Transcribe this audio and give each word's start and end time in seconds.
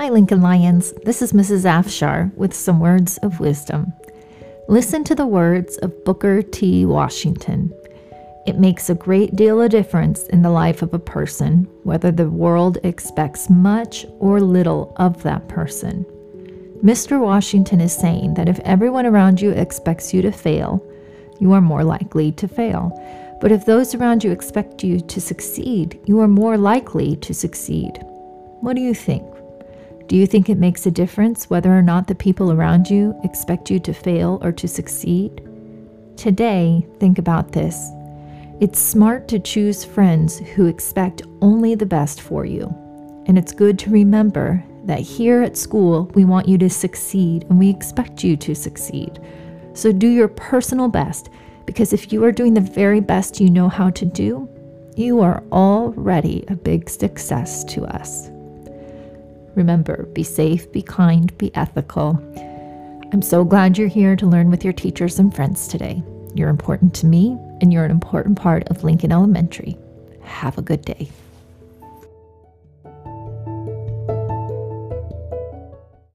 Hi, 0.00 0.08
Lincoln 0.08 0.40
Lions. 0.40 0.94
This 1.04 1.20
is 1.20 1.34
Mrs. 1.34 1.66
Afshar 1.66 2.34
with 2.34 2.54
some 2.54 2.80
words 2.80 3.18
of 3.18 3.38
wisdom. 3.38 3.92
Listen 4.66 5.04
to 5.04 5.14
the 5.14 5.26
words 5.26 5.76
of 5.76 6.04
Booker 6.06 6.40
T. 6.40 6.86
Washington. 6.86 7.70
It 8.46 8.58
makes 8.58 8.88
a 8.88 8.94
great 8.94 9.36
deal 9.36 9.60
of 9.60 9.70
difference 9.70 10.22
in 10.28 10.40
the 10.40 10.48
life 10.48 10.80
of 10.80 10.94
a 10.94 10.98
person 10.98 11.68
whether 11.82 12.10
the 12.10 12.30
world 12.30 12.78
expects 12.82 13.50
much 13.50 14.06
or 14.20 14.40
little 14.40 14.94
of 14.96 15.22
that 15.22 15.48
person. 15.48 16.06
Mr. 16.82 17.20
Washington 17.20 17.82
is 17.82 17.94
saying 17.94 18.32
that 18.32 18.48
if 18.48 18.58
everyone 18.60 19.04
around 19.04 19.38
you 19.38 19.50
expects 19.50 20.14
you 20.14 20.22
to 20.22 20.32
fail, 20.32 20.82
you 21.40 21.52
are 21.52 21.60
more 21.60 21.84
likely 21.84 22.32
to 22.32 22.48
fail. 22.48 22.90
But 23.42 23.52
if 23.52 23.66
those 23.66 23.94
around 23.94 24.24
you 24.24 24.30
expect 24.30 24.82
you 24.82 24.98
to 24.98 25.20
succeed, 25.20 26.00
you 26.06 26.20
are 26.20 26.28
more 26.28 26.56
likely 26.56 27.16
to 27.16 27.34
succeed. 27.34 28.02
What 28.62 28.76
do 28.76 28.80
you 28.80 28.94
think? 28.94 29.29
Do 30.10 30.16
you 30.16 30.26
think 30.26 30.48
it 30.48 30.58
makes 30.58 30.86
a 30.86 30.90
difference 30.90 31.48
whether 31.48 31.70
or 31.70 31.82
not 31.82 32.08
the 32.08 32.16
people 32.16 32.50
around 32.50 32.90
you 32.90 33.14
expect 33.22 33.70
you 33.70 33.78
to 33.78 33.94
fail 33.94 34.40
or 34.42 34.50
to 34.50 34.66
succeed? 34.66 35.40
Today, 36.16 36.84
think 36.98 37.18
about 37.18 37.52
this. 37.52 37.90
It's 38.58 38.80
smart 38.80 39.28
to 39.28 39.38
choose 39.38 39.84
friends 39.84 40.40
who 40.40 40.66
expect 40.66 41.22
only 41.42 41.76
the 41.76 41.86
best 41.86 42.22
for 42.22 42.44
you. 42.44 42.74
And 43.26 43.38
it's 43.38 43.52
good 43.52 43.78
to 43.78 43.90
remember 43.90 44.64
that 44.82 44.98
here 44.98 45.42
at 45.42 45.56
school, 45.56 46.10
we 46.16 46.24
want 46.24 46.48
you 46.48 46.58
to 46.58 46.68
succeed 46.68 47.44
and 47.48 47.56
we 47.56 47.70
expect 47.70 48.24
you 48.24 48.36
to 48.38 48.52
succeed. 48.52 49.20
So 49.74 49.92
do 49.92 50.08
your 50.08 50.26
personal 50.26 50.88
best 50.88 51.30
because 51.66 51.92
if 51.92 52.12
you 52.12 52.24
are 52.24 52.32
doing 52.32 52.54
the 52.54 52.60
very 52.60 52.98
best 52.98 53.40
you 53.40 53.48
know 53.48 53.68
how 53.68 53.90
to 53.90 54.04
do, 54.04 54.48
you 54.96 55.20
are 55.20 55.44
already 55.52 56.44
a 56.48 56.56
big 56.56 56.90
success 56.90 57.62
to 57.66 57.84
us. 57.84 58.28
Remember, 59.54 60.04
be 60.12 60.22
safe, 60.22 60.70
be 60.72 60.82
kind, 60.82 61.36
be 61.38 61.54
ethical. 61.54 62.18
I'm 63.12 63.22
so 63.22 63.44
glad 63.44 63.76
you're 63.76 63.88
here 63.88 64.14
to 64.16 64.26
learn 64.26 64.50
with 64.50 64.64
your 64.64 64.72
teachers 64.72 65.18
and 65.18 65.34
friends 65.34 65.66
today. 65.66 66.02
You're 66.34 66.48
important 66.48 66.94
to 66.94 67.06
me, 67.06 67.36
and 67.60 67.72
you're 67.72 67.84
an 67.84 67.90
important 67.90 68.38
part 68.38 68.68
of 68.68 68.84
Lincoln 68.84 69.10
Elementary. 69.10 69.76
Have 70.22 70.58
a 70.58 70.62
good 70.62 70.82
day. 70.82 71.08